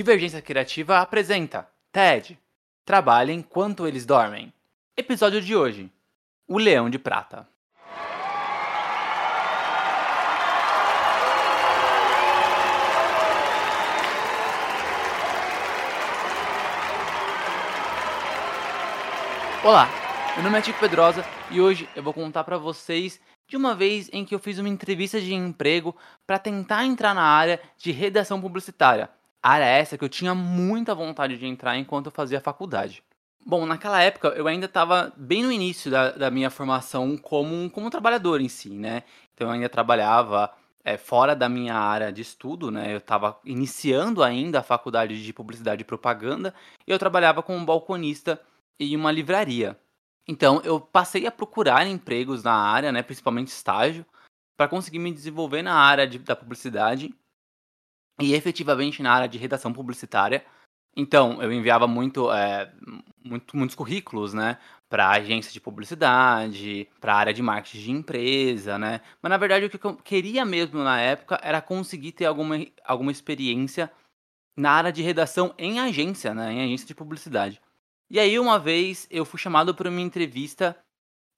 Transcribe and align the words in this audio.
Divergência 0.00 0.40
Criativa 0.40 0.98
apresenta 0.98 1.68
TED 1.92 2.38
Trabalha 2.86 3.32
enquanto 3.32 3.86
eles 3.86 4.06
dormem. 4.06 4.50
Episódio 4.96 5.42
de 5.42 5.54
hoje: 5.54 5.92
O 6.48 6.56
Leão 6.56 6.88
de 6.88 6.98
Prata. 6.98 7.46
Olá, 19.62 19.86
meu 20.34 20.44
nome 20.44 20.58
é 20.58 20.62
Tico 20.62 20.80
Pedrosa 20.80 21.22
e 21.50 21.60
hoje 21.60 21.86
eu 21.94 22.02
vou 22.02 22.14
contar 22.14 22.44
para 22.44 22.56
vocês 22.56 23.20
de 23.46 23.54
uma 23.54 23.74
vez 23.74 24.08
em 24.14 24.24
que 24.24 24.34
eu 24.34 24.38
fiz 24.38 24.58
uma 24.58 24.68
entrevista 24.70 25.20
de 25.20 25.34
emprego 25.34 25.94
para 26.26 26.38
tentar 26.38 26.86
entrar 26.86 27.14
na 27.14 27.20
área 27.20 27.60
de 27.76 27.92
redação 27.92 28.40
publicitária 28.40 29.10
Área 29.42 29.64
essa 29.64 29.96
que 29.96 30.04
eu 30.04 30.08
tinha 30.08 30.34
muita 30.34 30.94
vontade 30.94 31.38
de 31.38 31.46
entrar 31.46 31.76
enquanto 31.76 32.06
eu 32.06 32.12
fazia 32.12 32.40
faculdade. 32.40 33.02
Bom, 33.44 33.64
naquela 33.64 34.02
época 34.02 34.28
eu 34.28 34.46
ainda 34.46 34.66
estava 34.66 35.12
bem 35.16 35.42
no 35.42 35.50
início 35.50 35.90
da, 35.90 36.10
da, 36.10 36.30
minha 36.30 36.50
formação 36.50 37.16
como, 37.16 37.70
como 37.70 37.88
trabalhador 37.88 38.40
em 38.40 38.48
si, 38.48 38.68
né? 38.70 39.02
Então 39.34 39.48
eu 39.48 39.54
ainda 39.54 39.68
trabalhava 39.68 40.52
é, 40.84 40.98
fora 40.98 41.34
da 41.34 41.48
minha 41.48 41.74
área 41.74 42.12
de 42.12 42.20
estudo, 42.20 42.70
né? 42.70 42.92
Eu 42.92 42.98
estava 42.98 43.40
iniciando 43.44 44.22
ainda 44.22 44.60
a 44.60 44.62
faculdade 44.62 45.24
de 45.24 45.32
publicidade 45.32 45.80
e 45.80 45.86
propaganda 45.86 46.54
e 46.86 46.90
eu 46.90 46.98
trabalhava 46.98 47.42
como 47.42 47.64
balconista 47.64 48.38
em 48.78 48.94
uma 48.94 49.10
livraria. 49.10 49.78
Então 50.28 50.60
eu 50.62 50.78
passei 50.78 51.26
a 51.26 51.30
procurar 51.32 51.86
empregos 51.86 52.42
na 52.42 52.52
área, 52.52 52.92
né? 52.92 53.02
Principalmente 53.02 53.48
estágio, 53.48 54.04
para 54.54 54.68
conseguir 54.68 54.98
me 54.98 55.12
desenvolver 55.12 55.62
na 55.62 55.74
área 55.74 56.06
de, 56.06 56.18
da 56.18 56.36
publicidade 56.36 57.14
e 58.20 58.34
efetivamente 58.34 59.02
na 59.02 59.12
área 59.12 59.28
de 59.28 59.38
redação 59.38 59.72
publicitária. 59.72 60.44
Então, 60.96 61.40
eu 61.42 61.52
enviava 61.52 61.86
muito, 61.86 62.32
é, 62.32 62.72
muito 63.24 63.56
muitos 63.56 63.76
currículos, 63.76 64.34
né? 64.34 64.58
Para 64.88 65.10
agência 65.10 65.52
de 65.52 65.60
publicidade, 65.60 66.88
para 67.00 67.14
área 67.14 67.32
de 67.32 67.42
marketing 67.42 67.78
de 67.78 67.90
empresa, 67.92 68.78
né? 68.78 69.00
Mas 69.22 69.30
na 69.30 69.36
verdade 69.36 69.66
o 69.66 69.70
que 69.70 69.84
eu 69.84 69.96
queria 69.96 70.44
mesmo 70.44 70.82
na 70.82 71.00
época 71.00 71.38
era 71.42 71.62
conseguir 71.62 72.12
ter 72.12 72.26
alguma, 72.26 72.56
alguma 72.84 73.12
experiência 73.12 73.90
na 74.56 74.72
área 74.72 74.92
de 74.92 75.02
redação 75.02 75.54
em 75.56 75.78
agência, 75.78 76.34
né? 76.34 76.52
Em 76.52 76.64
agência 76.64 76.86
de 76.86 76.94
publicidade. 76.94 77.60
E 78.10 78.18
aí, 78.18 78.38
uma 78.40 78.58
vez, 78.58 79.06
eu 79.08 79.24
fui 79.24 79.38
chamado 79.38 79.72
para 79.72 79.88
uma 79.88 80.00
entrevista 80.00 80.76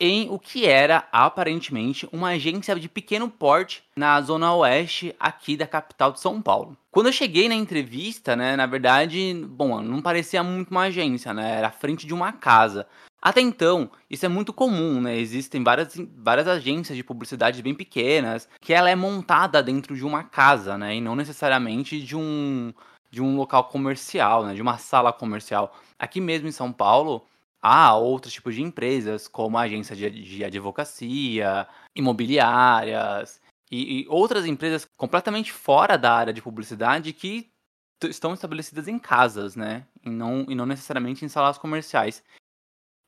em 0.03 0.29
o 0.29 0.37
que 0.37 0.67
era 0.67 1.07
aparentemente 1.13 2.09
uma 2.13 2.31
agência 2.31 2.75
de 2.75 2.89
pequeno 2.89 3.31
porte 3.31 3.85
na 3.95 4.21
zona 4.21 4.53
oeste 4.53 5.15
aqui 5.19 5.57
da 5.57 5.65
capital 5.65 6.11
de 6.11 6.19
São 6.19 6.43
Paulo. 6.43 6.77
Quando 6.91 7.07
eu 7.07 7.13
cheguei 7.13 7.49
na 7.49 7.55
entrevista, 7.55 8.35
né, 8.35 8.57
na 8.57 8.67
verdade, 8.67 9.33
bom, 9.49 9.81
não 9.81 10.03
parecia 10.03 10.43
muito 10.43 10.73
uma 10.73 10.83
agência, 10.83 11.33
né, 11.33 11.57
era 11.57 11.69
a 11.69 11.73
frente 11.73 12.05
de 12.05 12.13
uma 12.13 12.33
casa. 12.33 12.85
Até 13.23 13.41
então, 13.41 13.89
isso 14.11 14.27
é 14.27 14.29
muito 14.29 14.53
comum, 14.53 15.01
né? 15.01 15.17
Existem 15.17 15.63
várias, 15.63 15.95
várias 16.17 16.49
agências 16.49 16.97
de 16.97 17.05
publicidade 17.05 17.63
bem 17.63 17.73
pequenas, 17.73 18.49
que 18.61 18.75
ela 18.75 18.91
é 18.91 18.97
montada 18.97 19.63
dentro 19.63 19.95
de 19.95 20.05
uma 20.05 20.25
casa, 20.25 20.77
né? 20.77 20.97
E 20.97 21.01
não 21.01 21.15
necessariamente 21.15 22.03
de 22.03 22.17
um, 22.17 22.75
de 23.13 23.23
um 23.23 23.37
local 23.37 23.63
comercial, 23.67 24.45
né? 24.45 24.55
De 24.55 24.61
uma 24.61 24.77
sala 24.79 25.13
comercial. 25.13 25.73
Aqui 25.97 26.21
mesmo 26.21 26.49
em 26.49 26.53
São 26.53 26.73
Paulo, 26.73 27.25
há 27.62 27.95
outros 27.97 28.34
tipos 28.34 28.55
de 28.55 28.62
empresas, 28.62 29.28
como 29.28 29.56
a 29.56 29.62
agência 29.62 29.95
de, 29.95 30.11
de 30.11 30.45
advocacia, 30.45 31.67
imobiliárias 31.95 33.41
e, 33.71 34.00
e, 34.00 34.06
outras 34.09 34.45
empresas 34.45 34.87
completamente 34.97 35.53
fora 35.53 35.97
da 35.97 36.12
área 36.12 36.33
de 36.33 36.43
publicidade 36.43 37.12
que 37.12 37.51
estão 38.05 38.34
estabelecidas 38.34 38.89
em 38.89 38.99
casas, 38.99 39.55
né? 39.55 39.87
E 40.05 40.11
não, 40.11 40.45
e 40.49 40.55
não 40.55 40.67
necessariamente 40.67 41.25
em 41.25 41.28
salas 41.28 41.56
comerciais. 41.56 42.22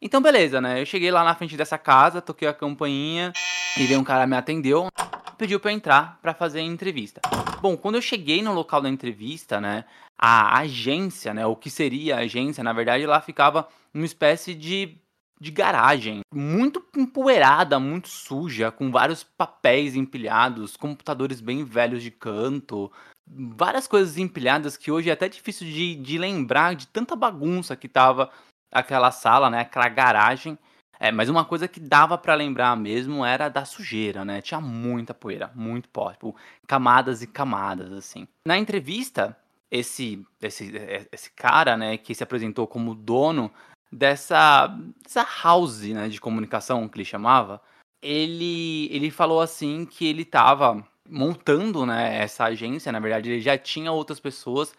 Então, 0.00 0.22
beleza, 0.22 0.60
né? 0.60 0.80
Eu 0.80 0.86
cheguei 0.86 1.10
lá 1.10 1.24
na 1.24 1.34
frente 1.34 1.56
dessa 1.56 1.76
casa, 1.76 2.22
toquei 2.22 2.46
a 2.46 2.54
campainha 2.54 3.32
e 3.76 3.86
veio 3.86 4.00
um 4.00 4.04
cara 4.04 4.26
me 4.26 4.36
atendeu, 4.36 4.88
pediu 5.34 5.60
para 5.60 5.72
entrar 5.72 6.18
para 6.22 6.34
fazer 6.34 6.60
a 6.60 6.62
entrevista. 6.62 7.20
Bom, 7.60 7.76
quando 7.76 7.96
eu 7.96 8.02
cheguei 8.02 8.42
no 8.42 8.52
local 8.52 8.80
da 8.80 8.88
entrevista, 8.88 9.60
né, 9.60 9.84
a 10.18 10.58
agência, 10.58 11.34
né, 11.34 11.46
o 11.46 11.56
que 11.56 11.70
seria 11.70 12.16
a 12.16 12.20
agência, 12.20 12.62
na 12.62 12.72
verdade, 12.72 13.06
lá 13.06 13.20
ficava 13.20 13.68
uma 13.92 14.04
espécie 14.04 14.54
de, 14.54 14.96
de 15.40 15.50
garagem, 15.50 16.20
muito 16.32 16.84
empoeirada, 16.96 17.78
muito 17.78 18.08
suja, 18.08 18.70
com 18.70 18.90
vários 18.90 19.24
papéis 19.24 19.94
empilhados, 19.94 20.76
computadores 20.76 21.40
bem 21.40 21.64
velhos 21.64 22.02
de 22.02 22.10
canto, 22.10 22.90
várias 23.26 23.86
coisas 23.86 24.18
empilhadas 24.18 24.76
que 24.76 24.90
hoje 24.90 25.10
é 25.10 25.12
até 25.12 25.28
difícil 25.28 25.66
de, 25.66 25.94
de 25.96 26.18
lembrar 26.18 26.74
de 26.74 26.86
tanta 26.86 27.16
bagunça 27.16 27.76
que 27.76 27.88
tava 27.88 28.30
aquela 28.70 29.10
sala, 29.10 29.48
né, 29.48 29.60
aquela 29.60 29.88
garagem. 29.88 30.58
É, 30.98 31.10
mas 31.10 31.28
uma 31.28 31.44
coisa 31.44 31.66
que 31.66 31.80
dava 31.80 32.16
para 32.16 32.34
lembrar 32.34 32.76
mesmo 32.76 33.24
era 33.24 33.48
da 33.48 33.64
sujeira, 33.64 34.24
né? 34.24 34.40
Tinha 34.40 34.60
muita 34.60 35.12
poeira, 35.12 35.50
muito 35.54 35.88
pó, 35.88 36.12
tipo, 36.12 36.34
camadas 36.66 37.22
e 37.22 37.26
camadas, 37.26 37.92
assim. 37.92 38.28
Na 38.46 38.56
entrevista, 38.58 39.36
esse, 39.70 40.24
esse, 40.40 40.72
esse 41.10 41.30
cara, 41.32 41.76
né, 41.76 41.96
que 41.96 42.14
se 42.14 42.22
apresentou 42.22 42.66
como 42.66 42.94
dono 42.94 43.50
dessa, 43.90 44.68
dessa 45.02 45.26
house, 45.42 45.82
né, 45.82 46.08
de 46.08 46.20
comunicação 46.20 46.88
que 46.88 46.98
ele 46.98 47.04
chamava, 47.04 47.60
ele, 48.00 48.88
ele 48.92 49.10
falou 49.10 49.40
assim 49.40 49.84
que 49.86 50.06
ele 50.06 50.22
estava 50.22 50.86
montando, 51.08 51.84
né, 51.84 52.22
essa 52.22 52.44
agência, 52.44 52.92
na 52.92 53.00
verdade 53.00 53.30
ele 53.30 53.40
já 53.40 53.58
tinha 53.58 53.90
outras 53.92 54.20
pessoas 54.20 54.72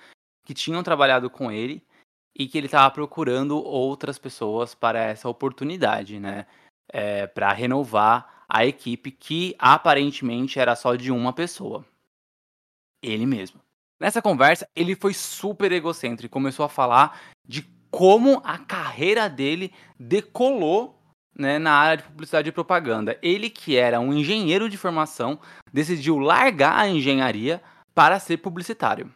que 0.46 0.54
tinham 0.54 0.84
trabalhado 0.84 1.30
com 1.30 1.52
ele 1.52 1.84
e 2.36 2.48
que 2.48 2.58
ele 2.58 2.68
estava 2.68 2.92
procurando 2.92 3.58
outras 3.58 4.20
pessoas 4.20 4.76
para 4.76 5.00
essa 5.00 5.30
oportunidade, 5.30 6.20
né? 6.20 6.46
É, 6.92 7.26
para 7.26 7.52
renovar 7.52 8.44
a 8.48 8.66
equipe 8.66 9.10
que 9.10 9.56
aparentemente 9.58 10.60
era 10.60 10.76
só 10.76 10.96
de 10.96 11.12
uma 11.12 11.34
pessoa. 11.34 11.86
Ele 13.02 13.26
mesmo. 13.26 13.60
Nessa 14.00 14.22
conversa, 14.22 14.68
ele 14.76 14.96
foi 14.96 15.14
super 15.14 15.72
egocêntrico 15.72 16.32
e 16.32 16.34
começou 16.34 16.66
a 16.66 16.70
falar 16.70 17.20
de 17.48 17.64
como 17.90 18.42
a 18.44 18.58
carreira 18.58 19.30
dele 19.30 19.74
decolou 19.98 21.00
né, 21.34 21.58
na 21.58 21.72
área 21.72 22.04
de 22.04 22.10
publicidade 22.10 22.50
e 22.50 22.52
propaganda. 22.52 23.18
Ele, 23.22 23.50
que 23.50 23.78
era 23.78 24.00
um 24.00 24.14
engenheiro 24.14 24.70
de 24.70 24.78
formação, 24.78 25.40
decidiu 25.72 26.18
largar 26.18 26.78
a 26.78 26.90
engenharia 26.90 27.62
para 27.94 28.20
ser 28.20 28.38
publicitário. 28.38 29.12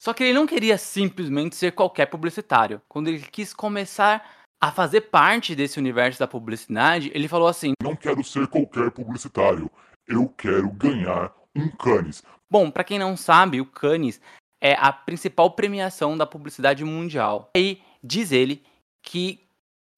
Só 0.00 0.14
que 0.14 0.24
ele 0.24 0.32
não 0.32 0.46
queria 0.46 0.78
simplesmente 0.78 1.54
ser 1.54 1.72
qualquer 1.72 2.06
publicitário. 2.06 2.80
Quando 2.88 3.08
ele 3.08 3.20
quis 3.20 3.52
começar 3.52 4.26
a 4.58 4.72
fazer 4.72 5.02
parte 5.02 5.54
desse 5.54 5.78
universo 5.78 6.18
da 6.18 6.26
publicidade, 6.26 7.10
ele 7.14 7.28
falou 7.28 7.46
assim: 7.46 7.74
Não 7.82 7.94
quero 7.94 8.24
ser 8.24 8.46
qualquer 8.46 8.90
publicitário, 8.90 9.70
eu 10.08 10.26
quero 10.28 10.70
ganhar 10.70 11.32
um 11.54 11.68
Cannes. 11.68 12.22
Bom, 12.50 12.70
para 12.70 12.82
quem 12.82 12.98
não 12.98 13.14
sabe, 13.14 13.60
o 13.60 13.66
Cannes 13.66 14.20
é 14.60 14.74
a 14.74 14.90
principal 14.90 15.50
premiação 15.50 16.16
da 16.16 16.26
publicidade 16.26 16.82
mundial. 16.82 17.50
Aí 17.54 17.82
diz 18.02 18.32
ele 18.32 18.62
que 19.02 19.46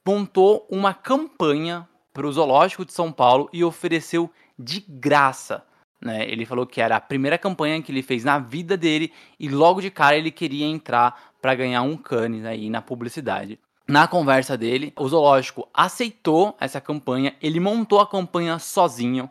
montou 0.07 0.67
uma 0.69 0.93
campanha 0.93 1.89
para 2.13 2.27
o 2.27 2.33
Zoológico 2.33 2.85
de 2.85 2.93
São 2.93 3.13
Paulo 3.13 3.49
e 3.53 3.63
ofereceu 3.63 4.31
de 4.59 4.81
graça. 4.81 5.65
Né? 6.03 6.29
Ele 6.29 6.45
falou 6.45 6.67
que 6.67 6.81
era 6.81 6.97
a 6.97 7.01
primeira 7.01 7.39
campanha 7.39 7.81
que 7.81 7.93
ele 7.93 8.03
fez 8.03 8.25
na 8.25 8.39
vida 8.39 8.77
dele 8.77 9.13
e 9.39 9.49
logo 9.49 9.81
de 9.81 9.91
cara 9.91 10.17
ele 10.17 10.33
queria 10.33 10.67
entrar 10.67 11.33
para 11.41 11.55
ganhar 11.55 11.83
um 11.83 11.97
cane 11.97 12.45
aí 12.47 12.69
na 12.69 12.83
publicidade. 12.83 13.59
Na 13.87 14.09
conversa 14.09 14.57
dele, 14.57 14.93
o 14.99 15.09
zoológico 15.09 15.69
aceitou 15.73 16.57
essa 16.61 16.81
campanha, 16.81 17.35
ele 17.41 17.61
montou 17.61 18.01
a 18.01 18.07
campanha 18.07 18.59
sozinho 18.59 19.31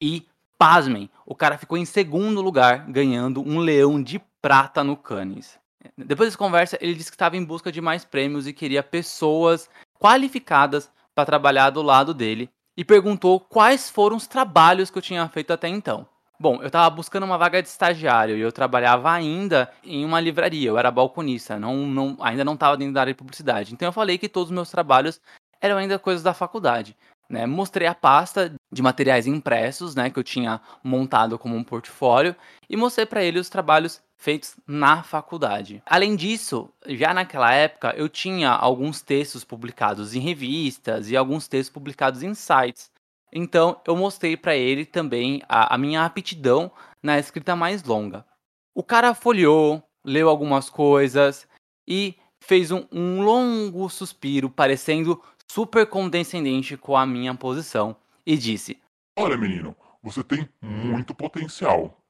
e, 0.00 0.26
pasmem, 0.58 1.08
o 1.24 1.34
cara 1.34 1.58
ficou 1.58 1.78
em 1.78 1.84
segundo 1.84 2.40
lugar, 2.40 2.86
ganhando 2.88 3.40
um 3.40 3.58
leão 3.58 4.02
de 4.02 4.20
prata 4.40 4.84
no 4.84 4.96
Cannes. 4.96 5.58
Depois 5.96 6.28
dessa 6.28 6.38
conversa, 6.38 6.78
ele 6.80 6.94
disse 6.94 7.10
que 7.10 7.14
estava 7.14 7.36
em 7.36 7.44
busca 7.44 7.72
de 7.72 7.80
mais 7.80 8.04
prêmios 8.04 8.46
e 8.46 8.52
queria 8.52 8.82
pessoas 8.82 9.68
qualificadas 9.98 10.90
para 11.14 11.26
trabalhar 11.26 11.70
do 11.70 11.82
lado 11.82 12.12
dele 12.12 12.48
e 12.76 12.84
perguntou 12.84 13.40
quais 13.40 13.90
foram 13.90 14.16
os 14.16 14.26
trabalhos 14.26 14.90
que 14.90 14.98
eu 14.98 15.02
tinha 15.02 15.28
feito 15.28 15.52
até 15.52 15.68
então. 15.68 16.06
Bom, 16.38 16.60
eu 16.60 16.66
estava 16.66 16.90
buscando 16.90 17.24
uma 17.24 17.38
vaga 17.38 17.62
de 17.62 17.68
estagiário 17.68 18.36
e 18.36 18.40
eu 18.40 18.50
trabalhava 18.50 19.12
ainda 19.12 19.72
em 19.84 20.04
uma 20.04 20.18
livraria, 20.18 20.68
eu 20.68 20.78
era 20.78 20.90
balconista, 20.90 21.58
não, 21.58 21.86
não, 21.86 22.16
ainda 22.20 22.44
não 22.44 22.54
estava 22.54 22.76
dentro 22.76 22.94
da 22.94 23.00
área 23.02 23.12
de 23.12 23.16
publicidade. 23.16 23.72
Então 23.72 23.86
eu 23.86 23.92
falei 23.92 24.18
que 24.18 24.28
todos 24.28 24.50
os 24.50 24.54
meus 24.54 24.70
trabalhos 24.70 25.20
eram 25.60 25.76
ainda 25.76 25.98
coisas 25.98 26.22
da 26.22 26.34
faculdade. 26.34 26.96
Né? 27.30 27.46
Mostrei 27.46 27.86
a 27.86 27.94
pasta 27.94 28.52
de 28.70 28.82
materiais 28.82 29.26
impressos, 29.26 29.94
né, 29.94 30.10
que 30.10 30.18
eu 30.18 30.24
tinha 30.24 30.60
montado 30.82 31.38
como 31.38 31.54
um 31.54 31.62
portfólio, 31.62 32.34
e 32.68 32.76
mostrei 32.76 33.06
para 33.06 33.22
ele 33.22 33.38
os 33.38 33.48
trabalhos 33.48 34.02
feitos 34.22 34.56
na 34.66 35.02
faculdade. 35.02 35.82
Além 35.84 36.14
disso, 36.14 36.70
já 36.86 37.12
naquela 37.12 37.52
época 37.52 37.92
eu 37.96 38.08
tinha 38.08 38.50
alguns 38.50 39.02
textos 39.02 39.42
publicados 39.42 40.14
em 40.14 40.20
revistas 40.20 41.10
e 41.10 41.16
alguns 41.16 41.48
textos 41.48 41.74
publicados 41.74 42.22
em 42.22 42.32
sites. 42.32 42.88
Então 43.32 43.80
eu 43.84 43.96
mostrei 43.96 44.36
para 44.36 44.54
ele 44.54 44.86
também 44.86 45.42
a, 45.48 45.74
a, 45.74 45.78
minha 45.78 46.04
aptidão 46.04 46.70
na 47.02 47.18
escrita 47.18 47.56
mais 47.56 47.82
longa. 47.82 48.24
O 48.72 48.84
cara 48.84 49.12
folheou, 49.12 49.82
leu 50.04 50.28
algumas 50.28 50.70
coisas 50.70 51.48
e 51.86 52.14
fez 52.40 52.70
um, 52.70 52.86
um 52.92 53.22
longo 53.22 53.88
suspiro, 53.88 54.48
parecendo 54.48 55.20
super 55.50 55.84
condescendente 55.84 56.76
com 56.76 56.96
a 56.96 57.04
minha 57.04 57.34
posição, 57.34 57.96
e 58.24 58.36
disse: 58.36 58.80
Olha, 59.18 59.36
menino, 59.36 59.74
você 60.00 60.22
tem 60.22 60.48
muito 60.60 61.12
potencial. 61.12 62.01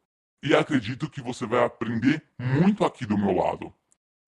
E 0.43 0.55
acredito 0.55 1.09
que 1.09 1.21
você 1.21 1.47
vai 1.47 1.65
aprender 1.65 2.23
muito 2.39 2.85
aqui 2.85 3.07
do 3.07 3.17
meu 3.17 3.33
lado. 3.33 3.73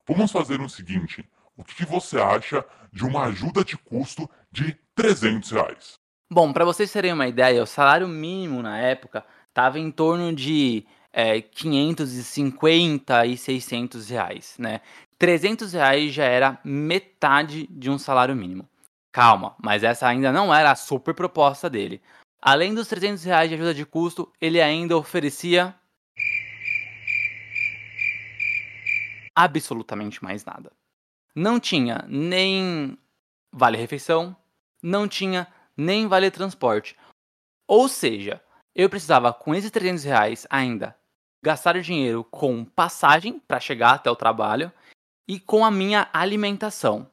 Vamos 0.07 0.31
fazer 0.31 0.61
o 0.61 0.69
seguinte: 0.69 1.29
o 1.57 1.65
que 1.65 1.85
você 1.85 2.21
acha 2.21 2.65
de 2.93 3.05
uma 3.05 3.25
ajuda 3.25 3.65
de 3.65 3.77
custo 3.77 4.31
de 4.51 4.77
300 4.95 5.51
reais? 5.51 5.95
Bom, 6.31 6.53
para 6.53 6.65
vocês 6.65 6.93
terem 6.93 7.13
uma 7.13 7.27
ideia, 7.27 7.63
o 7.63 7.67
salário 7.67 8.07
mínimo 8.07 8.63
na 8.63 8.79
época 8.79 9.25
estava 9.49 9.79
em 9.79 9.91
torno 9.91 10.33
de 10.33 10.87
é, 11.13 11.41
550 11.41 13.27
e 13.27 13.37
600 13.37 14.09
reais, 14.09 14.55
né? 14.59 14.81
300 15.19 15.73
reais 15.73 16.13
já 16.13 16.25
era 16.25 16.59
metade 16.65 17.67
de 17.69 17.91
um 17.91 17.99
salário 17.99 18.35
mínimo. 18.35 18.69
Calma, 19.13 19.55
mas 19.63 19.85
essa 19.85 20.09
ainda 20.09 20.33
não 20.33 20.53
era 20.53 20.73
a 20.73 20.77
super 20.77 21.15
proposta 21.15 21.71
dele. 21.71 22.03
Além 22.43 22.75
dos 22.75 22.89
300 22.89 23.23
reais 23.25 23.49
de 23.49 23.55
ajuda 23.55 23.73
de 23.73 23.87
custo, 23.87 24.31
ele 24.41 24.61
ainda 24.61 24.97
oferecia 24.97 25.75
absolutamente 29.35 30.23
mais 30.23 30.45
nada. 30.45 30.71
Não 31.35 31.59
tinha 31.59 32.05
nem 32.09 32.97
vale 33.53 33.77
refeição, 33.77 34.37
não 34.83 35.09
tinha 35.09 35.47
nem 35.77 36.07
vale 36.07 36.31
transporte. 36.31 36.97
Ou 37.67 37.89
seja, 37.89 38.41
eu 38.75 38.89
precisava 38.89 39.33
com 39.33 39.55
esses 39.55 39.71
300 39.71 40.05
reais 40.05 40.47
ainda 40.51 40.97
gastar 41.43 41.79
dinheiro 41.81 42.25
com 42.25 42.65
passagem 42.65 43.39
para 43.39 43.61
chegar 43.61 43.93
até 43.95 44.11
o 44.11 44.17
trabalho 44.17 44.73
e 45.29 45.39
com 45.39 45.65
a 45.65 45.71
minha 45.71 46.09
alimentação. 46.13 47.07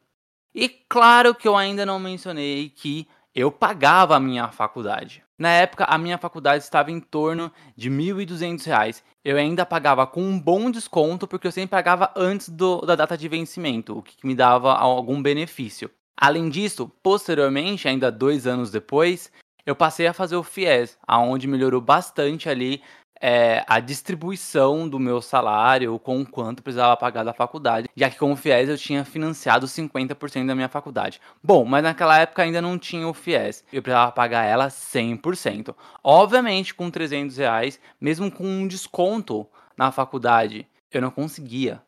E 0.56 0.70
claro 0.70 1.36
que 1.36 1.48
eu 1.48 1.56
ainda 1.56 1.86
não 1.86 2.00
mencionei 2.00 2.70
que 2.70 3.08
eu 3.36 3.52
pagava 3.52 4.16
a 4.16 4.20
minha 4.20 4.50
faculdade. 4.52 5.24
Na 5.42 5.50
época, 5.50 5.86
a 5.86 5.98
minha 5.98 6.20
faculdade 6.20 6.64
estava 6.64 6.92
em 6.92 7.00
torno 7.00 7.52
de 7.76 7.90
R$ 7.90 7.96
1.200. 7.96 9.02
Eu 9.26 9.38
ainda 9.38 9.66
pagava 9.66 10.06
com 10.06 10.22
um 10.22 10.40
bom 10.40 10.70
desconto, 10.70 11.28
porque 11.28 11.48
eu 11.48 11.52
sempre 11.52 11.72
pagava 11.72 12.12
antes 12.16 12.48
do, 12.48 12.82
da 12.82 12.96
data 12.96 13.18
de 13.18 13.28
vencimento, 13.28 13.98
o 13.98 14.04
que 14.04 14.16
me 14.24 14.36
dava 14.36 14.72
algum 14.76 15.20
benefício. 15.20 15.90
Além 16.16 16.48
disso, 16.48 16.88
posteriormente, 17.02 17.88
ainda 17.88 18.12
dois 18.12 18.46
anos 18.46 18.70
depois, 18.70 19.32
eu 19.66 19.76
passei 19.76 20.06
a 20.06 20.14
fazer 20.14 20.36
o 20.36 20.44
FIES, 20.44 20.96
aonde 21.08 21.48
melhorou 21.48 21.82
bastante 21.82 22.48
ali 22.48 22.80
é, 23.22 23.64
a 23.68 23.80
distribuição 23.80 24.90
do 24.90 24.98
meu 24.98 25.22
salário, 25.22 26.00
com 26.00 26.26
quanto 26.26 26.64
precisava 26.64 26.98
pagar 26.98 27.24
da 27.24 27.34
faculdade, 27.34 27.88
já 27.96 28.10
que 28.10 28.18
com 28.18 28.32
o 28.32 28.36
FIES 28.36 28.70
eu 28.70 28.78
tinha 28.78 29.06
financiado 29.06 29.68
50% 29.68 30.48
da 30.48 30.56
minha 30.56 30.68
faculdade. 30.68 31.22
Bom, 31.44 31.64
mas 31.64 31.84
naquela 31.84 32.18
época 32.18 32.42
ainda 32.42 32.62
não 32.62 32.80
tinha 32.80 33.08
o 33.08 33.14
FIES, 33.14 33.64
eu 33.72 33.82
precisava 33.84 34.12
pagar 34.12 34.44
ela 34.44 34.70
100%. 34.70 35.76
Obviamente, 36.04 36.74
com 36.74 36.90
300 36.90 37.38
reais, 37.38 37.80
mesmo 38.00 38.32
com 38.32 38.44
um 38.44 38.68
desconto 38.68 39.48
na 39.78 39.92
faculdade, 39.92 40.68
eu 40.92 41.00
não 41.00 41.12
conseguia 41.12 41.82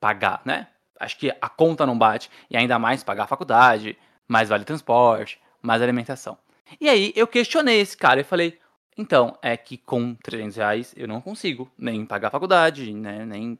pagar, 0.00 0.40
né? 0.44 0.68
Acho 1.00 1.18
que 1.18 1.30
a 1.40 1.48
conta 1.48 1.84
não 1.84 1.98
bate, 1.98 2.30
e 2.48 2.56
ainda 2.56 2.78
mais 2.78 3.02
pagar 3.02 3.24
a 3.24 3.28
faculdade, 3.28 3.98
mais 4.28 4.48
vale 4.48 4.64
transporte, 4.64 5.40
mais 5.60 5.82
alimentação. 5.82 6.38
E 6.80 6.88
aí 6.88 7.12
eu 7.16 7.26
questionei 7.26 7.80
esse 7.80 7.96
cara 7.96 8.20
e 8.20 8.24
falei, 8.24 8.58
então, 8.98 9.38
é 9.40 9.56
que 9.56 9.78
com 9.78 10.16
300 10.16 10.56
reais 10.56 10.94
eu 10.96 11.06
não 11.06 11.20
consigo 11.20 11.70
nem 11.78 12.04
pagar 12.04 12.28
a 12.28 12.32
faculdade, 12.32 12.92
né, 12.92 13.24
nem 13.24 13.56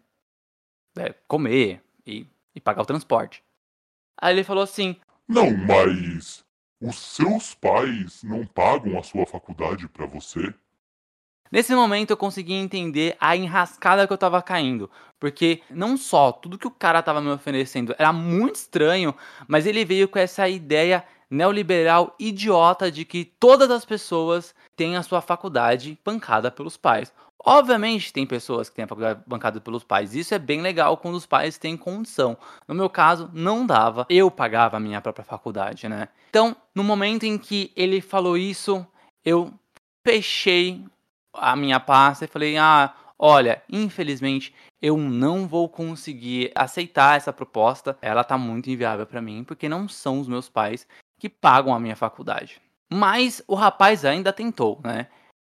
é, 0.99 1.14
comer 1.29 1.81
e, 2.05 2.26
e 2.52 2.61
pagar 2.61 2.83
o 2.83 2.87
transporte. 2.87 3.45
Aí 4.21 4.35
ele 4.35 4.42
falou 4.42 4.64
assim: 4.64 4.97
Não, 5.28 5.57
mas 5.57 6.45
os 6.83 6.97
seus 6.97 7.54
pais 7.54 8.23
não 8.25 8.45
pagam 8.45 8.99
a 8.99 9.02
sua 9.04 9.25
faculdade 9.26 9.88
para 9.88 10.07
você? 10.07 10.52
Nesse 11.52 11.75
momento 11.75 12.11
eu 12.11 12.16
consegui 12.16 12.52
entender 12.52 13.16
a 13.21 13.37
enrascada 13.37 14.07
que 14.07 14.12
eu 14.12 14.18
tava 14.18 14.42
caindo, 14.42 14.90
porque 15.21 15.62
não 15.71 15.97
só 15.97 16.30
tudo 16.33 16.59
que 16.59 16.66
o 16.66 16.71
cara 16.71 17.00
tava 17.00 17.23
me 17.23 17.30
oferecendo 17.30 17.95
era 17.97 18.12
muito 18.12 18.57
estranho, 18.57 19.14
mas 19.47 19.66
ele 19.66 19.85
veio 19.85 20.09
com 20.09 20.18
essa 20.18 20.49
ideia 20.49 21.04
neoliberal 21.30 22.14
idiota 22.18 22.90
de 22.90 23.04
que 23.04 23.25
todas 23.25 23.71
as 23.71 23.85
pessoas 23.85 24.54
têm 24.78 24.97
a 24.97 25.02
sua 25.02 25.20
faculdade 25.20 25.99
bancada 26.04 26.52
pelos 26.52 26.76
pais. 26.76 27.12
Obviamente 27.44 28.12
tem 28.12 28.25
pessoas 28.25 28.68
que 28.68 28.76
têm 28.76 28.85
a 28.85 28.88
faculdade 28.88 29.20
bancada 29.26 29.61
pelos 29.61 29.82
pais. 29.82 30.14
Isso 30.14 30.35
é 30.35 30.38
bem 30.38 30.62
legal 30.62 30.97
quando 30.97 31.16
os 31.16 31.26
pais 31.26 31.58
têm 31.58 31.76
condição. 31.76 32.38
No 32.66 32.75
meu 32.75 32.88
caso, 32.88 33.28
não 33.32 33.66
dava. 33.66 34.06
Eu 34.08 34.30
pagava 34.30 34.76
a 34.76 34.80
minha 34.80 35.00
própria 35.00 35.25
faculdade, 35.25 35.88
né? 35.88 36.08
Então, 36.30 36.56
no 36.75 36.85
momento 36.85 37.25
em 37.25 37.37
que 37.37 37.73
ele 37.76 38.00
falou 38.00 38.38
isso, 38.38 38.87
eu 39.25 39.52
fechei 40.06 40.85
a 41.35 41.56
minha 41.56 41.80
pasta 41.80 42.25
e 42.25 42.28
falei: 42.28 42.56
"Ah, 42.56 42.94
olha, 43.18 43.62
infelizmente 43.68 44.54
eu 44.80 44.97
não 44.97 45.49
vou 45.49 45.68
conseguir 45.68 46.52
aceitar 46.54 47.16
essa 47.16 47.32
proposta. 47.32 47.99
Ela 48.00 48.23
tá 48.23 48.38
muito 48.38 48.70
inviável 48.70 49.06
para 49.06 49.20
mim, 49.20 49.42
porque 49.42 49.68
não 49.68 49.88
são 49.88 50.20
os 50.20 50.28
meus 50.28 50.49
pais 50.49 50.87
que 51.18 51.28
pagam 51.28 51.75
a 51.75 51.80
minha 51.80 51.97
faculdade. 51.97 52.61
Mas 52.90 53.42
o 53.47 53.54
rapaz 53.54 54.04
ainda 54.04 54.33
tentou, 54.33 54.80
né? 54.83 55.09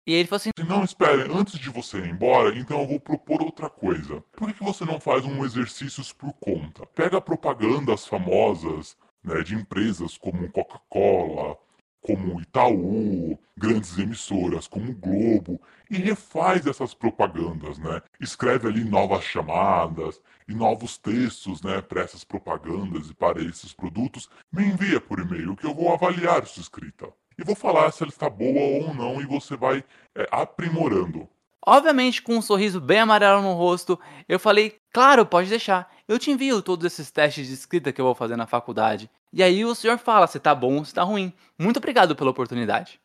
E 0.07 0.15
ele 0.15 0.29
falou 0.29 0.37
assim: 0.37 0.51
Não, 0.67 0.85
espere, 0.85 1.23
antes 1.33 1.59
de 1.59 1.69
você 1.69 1.99
ir 1.99 2.09
embora, 2.09 2.57
então 2.57 2.81
eu 2.81 2.87
vou 2.87 3.01
propor 3.01 3.43
outra 3.43 3.69
coisa. 3.69 4.23
Por 4.33 4.53
que 4.53 4.63
você 4.63 4.85
não 4.85 5.01
faz 5.01 5.25
um 5.25 5.45
exercícios 5.45 6.13
por 6.13 6.33
conta? 6.35 6.87
Pega 6.87 7.21
propagandas 7.21 8.07
famosas 8.07 8.97
né, 9.23 9.43
de 9.43 9.57
empresas 9.57 10.17
como 10.17 10.51
Coca-Cola, 10.53 11.59
como 12.01 12.41
Itaú, 12.41 13.37
grandes 13.57 13.99
emissoras 13.99 14.69
como 14.69 14.95
Globo, 14.95 15.61
e 15.91 15.97
refaz 15.97 16.65
essas 16.65 16.95
propagandas, 16.95 17.77
né? 17.79 18.01
Escreve 18.21 18.69
ali 18.69 18.85
novas 18.85 19.25
chamadas 19.25 20.21
e 20.47 20.55
novos 20.55 20.97
textos, 20.97 21.63
né, 21.63 21.83
para 21.83 22.03
essas 22.03 22.23
propagandas 22.23 23.11
e 23.11 23.15
para 23.15 23.43
esses 23.43 23.73
produtos. 23.73 24.31
Me 24.53 24.67
envia 24.67 25.01
por 25.01 25.19
e-mail 25.19 25.57
que 25.57 25.67
eu 25.67 25.75
vou 25.75 25.93
avaliar 25.93 26.47
sua 26.47 26.63
escrita. 26.63 27.13
E 27.39 27.45
vou 27.45 27.55
falar 27.55 27.91
se 27.93 28.03
ela 28.03 28.11
está 28.11 28.31
boa 28.31 28.87
ou 28.87 28.95
não 28.95 29.21
e 29.21 29.27
você 29.27 29.57
vai 29.57 29.85
é, 30.15 30.27
aprimorando. 30.31 31.29
Obviamente, 31.65 32.23
com 32.23 32.37
um 32.37 32.43
sorriso 32.43 32.81
bem 32.81 33.01
amarelo 33.01 33.43
no 33.43 33.53
rosto, 33.55 33.99
eu 34.29 34.39
falei: 34.39 34.79
Claro, 34.93 35.27
pode 35.27 35.51
deixar. 35.51 35.93
Eu 36.09 36.19
te 36.19 36.31
envio 36.31 36.63
todos 36.63 36.87
esses 36.87 37.11
testes 37.11 37.47
de 37.49 37.55
escrita 37.55 37.93
que 37.93 38.01
eu 38.01 38.05
vou 38.05 38.15
fazer 38.15 38.37
na 38.37 38.47
faculdade. 38.47 39.11
E 39.33 39.43
aí 39.43 39.65
o 39.65 39.75
senhor 39.75 39.99
fala 39.99 40.27
se 40.27 40.39
tá 40.39 40.55
bom 40.55 40.79
ou 40.79 40.85
se 40.85 40.95
tá 40.95 41.03
ruim. 41.03 41.33
Muito 41.59 41.79
obrigado 41.79 42.15
pela 42.15 42.31
oportunidade. 42.31 43.01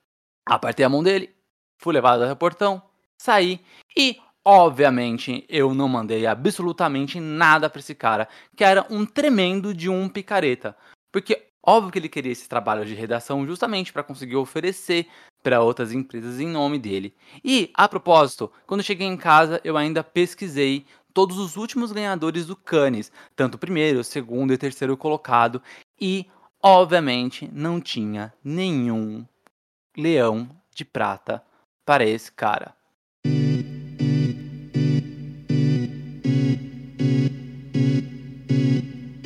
Apertei 0.47 0.85
a 0.85 0.89
mão 0.89 1.03
dele, 1.03 1.35
fui 1.79 1.93
levado 1.93 2.23
até 2.23 2.31
o 2.31 2.35
portão, 2.35 2.81
saí 3.17 3.59
e, 3.97 4.17
Obviamente, 4.43 5.45
eu 5.47 5.71
não 5.73 5.87
mandei 5.87 6.25
absolutamente 6.25 7.19
nada 7.19 7.69
para 7.69 7.79
esse 7.79 7.93
cara, 7.93 8.27
que 8.55 8.63
era 8.63 8.85
um 8.89 9.05
tremendo 9.05 9.71
de 9.71 9.87
um 9.87 10.09
picareta. 10.09 10.75
Porque 11.11 11.50
óbvio 11.63 11.91
que 11.91 11.99
ele 11.99 12.09
queria 12.09 12.31
esse 12.31 12.47
trabalho 12.47 12.85
de 12.85 12.93
redação 12.93 13.45
justamente 13.45 13.93
para 13.93 14.03
conseguir 14.03 14.35
oferecer 14.35 15.07
para 15.43 15.61
outras 15.61 15.91
empresas 15.91 16.39
em 16.39 16.47
nome 16.47 16.77
dele. 16.79 17.13
E, 17.43 17.71
a 17.73 17.87
propósito, 17.87 18.51
quando 18.65 18.83
cheguei 18.83 19.07
em 19.07 19.17
casa, 19.17 19.59
eu 19.63 19.77
ainda 19.77 20.03
pesquisei 20.03 20.85
todos 21.13 21.37
os 21.37 21.57
últimos 21.57 21.91
ganhadores 21.91 22.45
do 22.45 22.55
Cannes, 22.55 23.11
tanto 23.35 23.55
o 23.55 23.59
primeiro, 23.59 24.03
segundo 24.03 24.53
e 24.53 24.57
terceiro 24.57 24.95
colocado, 24.95 25.61
e 25.99 26.25
obviamente 26.61 27.49
não 27.51 27.81
tinha 27.81 28.33
nenhum 28.43 29.25
leão 29.97 30.49
de 30.73 30.85
prata 30.85 31.43
para 31.85 32.05
esse 32.05 32.31
cara. 32.31 32.73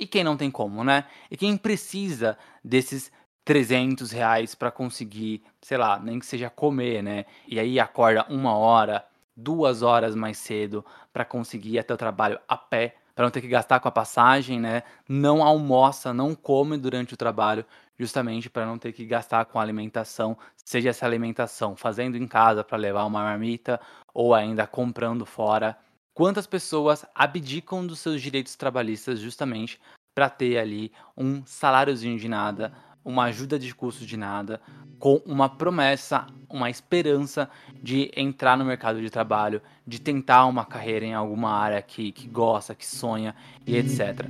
e 0.00 0.06
quem 0.06 0.24
não 0.24 0.36
tem 0.36 0.50
como, 0.50 0.82
né? 0.82 1.04
E 1.30 1.36
quem 1.36 1.56
precisa 1.58 2.38
desses 2.64 3.12
300 3.44 4.10
reais 4.10 4.54
para 4.54 4.70
conseguir, 4.70 5.42
sei 5.60 5.76
lá, 5.76 5.98
nem 5.98 6.18
que 6.18 6.26
seja 6.26 6.48
comer, 6.48 7.02
né? 7.02 7.26
E 7.46 7.60
aí 7.60 7.78
acorda 7.78 8.24
uma 8.30 8.56
hora, 8.56 9.04
duas 9.36 9.82
horas 9.82 10.14
mais 10.14 10.38
cedo 10.38 10.84
para 11.12 11.24
conseguir 11.24 11.72
ir 11.72 11.78
até 11.80 11.92
o 11.92 11.98
trabalho 11.98 12.40
a 12.48 12.56
pé, 12.56 12.96
para 13.14 13.26
não 13.26 13.30
ter 13.30 13.42
que 13.42 13.48
gastar 13.48 13.78
com 13.80 13.88
a 13.88 13.92
passagem, 13.92 14.58
né? 14.58 14.82
Não 15.06 15.42
almoça, 15.42 16.14
não 16.14 16.34
come 16.34 16.78
durante 16.78 17.12
o 17.12 17.16
trabalho, 17.16 17.64
justamente 17.98 18.50
para 18.50 18.66
não 18.66 18.78
ter 18.78 18.92
que 18.92 19.04
gastar 19.04 19.44
com 19.44 19.60
alimentação, 19.60 20.36
seja 20.56 20.90
essa 20.90 21.06
alimentação 21.06 21.76
fazendo 21.76 22.16
em 22.16 22.26
casa 22.26 22.64
para 22.64 22.78
levar 22.78 23.04
uma 23.04 23.22
marmita 23.22 23.80
ou 24.12 24.34
ainda 24.34 24.66
comprando 24.66 25.26
fora. 25.26 25.76
Quantas 26.14 26.46
pessoas 26.46 27.06
abdicam 27.14 27.86
dos 27.86 28.00
seus 28.00 28.20
direitos 28.20 28.54
trabalhistas 28.54 29.20
justamente 29.20 29.80
para 30.14 30.28
ter 30.28 30.58
ali 30.58 30.92
um 31.16 31.44
saláriozinho 31.46 32.18
de 32.18 32.28
nada, 32.28 32.72
uma 33.04 33.24
ajuda 33.24 33.58
de 33.58 33.74
custo 33.74 34.04
de 34.04 34.16
nada, 34.16 34.60
com 34.98 35.20
uma 35.26 35.48
promessa, 35.48 36.26
uma 36.48 36.70
esperança 36.70 37.50
de 37.82 38.10
entrar 38.16 38.56
no 38.56 38.64
mercado 38.64 39.00
de 39.00 39.10
trabalho, 39.10 39.60
de 39.86 40.00
tentar 40.00 40.46
uma 40.46 40.64
carreira 40.64 41.04
em 41.04 41.14
alguma 41.14 41.50
área 41.50 41.82
que, 41.82 42.12
que 42.12 42.28
gosta, 42.28 42.74
que 42.74 42.86
sonha 42.86 43.34
e 43.66 43.76
etc. 43.76 44.28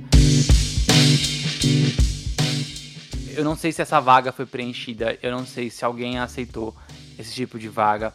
Eu 3.35 3.43
não 3.43 3.55
sei 3.55 3.71
se 3.71 3.81
essa 3.81 3.99
vaga 3.99 4.31
foi 4.31 4.45
preenchida, 4.45 5.17
eu 5.21 5.31
não 5.31 5.45
sei 5.45 5.69
se 5.69 5.83
alguém 5.83 6.19
aceitou 6.19 6.75
esse 7.17 7.33
tipo 7.33 7.57
de 7.57 7.67
vaga, 7.67 8.13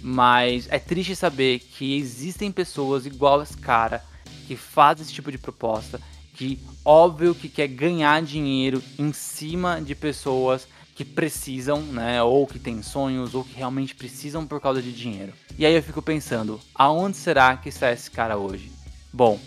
mas 0.00 0.68
é 0.70 0.78
triste 0.78 1.16
saber 1.16 1.58
que 1.58 1.96
existem 1.96 2.52
pessoas 2.52 3.04
igual 3.04 3.42
esse 3.42 3.56
cara 3.56 4.02
que 4.46 4.54
fazem 4.54 5.02
esse 5.02 5.12
tipo 5.12 5.32
de 5.32 5.38
proposta, 5.38 6.00
que 6.34 6.58
óbvio 6.84 7.34
que 7.34 7.48
quer 7.48 7.66
ganhar 7.66 8.22
dinheiro 8.22 8.82
em 8.96 9.12
cima 9.12 9.80
de 9.80 9.94
pessoas 9.94 10.68
que 10.94 11.04
precisam, 11.04 11.82
né, 11.82 12.22
ou 12.22 12.46
que 12.46 12.58
têm 12.58 12.82
sonhos, 12.82 13.34
ou 13.34 13.42
que 13.42 13.54
realmente 13.54 13.94
precisam 13.94 14.46
por 14.46 14.60
causa 14.60 14.80
de 14.80 14.92
dinheiro. 14.92 15.32
E 15.58 15.66
aí 15.66 15.74
eu 15.74 15.82
fico 15.82 16.00
pensando, 16.00 16.60
aonde 16.74 17.16
será 17.16 17.56
que 17.56 17.68
está 17.68 17.90
esse 17.90 18.10
cara 18.10 18.36
hoje? 18.36 18.70
Bom, 19.12 19.40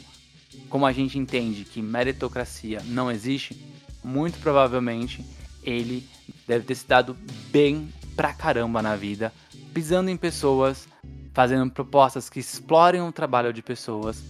como 0.70 0.86
a 0.86 0.92
gente 0.92 1.18
entende 1.18 1.64
que 1.64 1.82
meritocracia 1.82 2.82
não 2.86 3.10
existe, 3.10 3.56
muito 4.04 4.40
provavelmente 4.40 5.26
ele 5.64 6.08
deve 6.48 6.66
ter 6.66 6.76
se 6.76 6.88
dado 6.88 7.16
bem 7.50 7.92
pra 8.16 8.34
caramba 8.34 8.82
na 8.82 8.96
vida, 8.96 9.34
pisando 9.74 10.10
em 10.10 10.18
pessoas, 10.18 10.88
fazendo 11.34 11.72
propostas 11.72 12.30
que 12.30 12.40
explorem 12.40 13.02
o 13.02 13.12
trabalho 13.12 13.54
de 13.54 13.62
pessoas. 13.62 14.22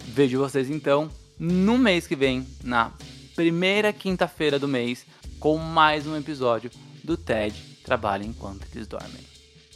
Vejo 0.00 0.38
vocês 0.38 0.70
então 0.70 1.10
no 1.38 1.78
mês 1.78 2.06
que 2.06 2.14
vem, 2.14 2.46
na 2.62 2.92
primeira 3.34 3.92
quinta-feira 3.92 4.58
do 4.58 4.68
mês, 4.68 5.04
com 5.40 5.56
mais 5.56 6.06
um 6.06 6.16
episódio 6.16 6.70
do 7.02 7.16
TED 7.16 7.80
Trabalha 7.84 8.24
Enquanto 8.24 8.66
Eles 8.74 8.86
Dormem. 8.86 9.24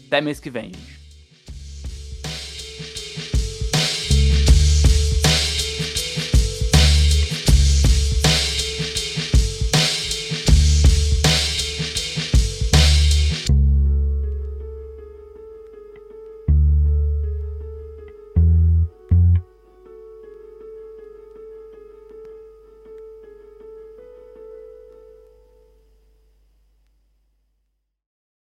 Até 0.06 0.20
mês 0.20 0.38
que 0.40 0.50
vem, 0.50 0.72
gente. 0.72 0.97